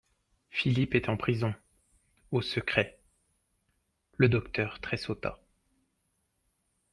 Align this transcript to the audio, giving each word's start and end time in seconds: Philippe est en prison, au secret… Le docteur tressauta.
Philippe 0.49 0.95
est 0.95 1.09
en 1.09 1.15
prison, 1.15 1.53
au 2.31 2.41
secret… 2.41 2.99
Le 4.17 4.29
docteur 4.29 4.81
tressauta. 4.81 5.39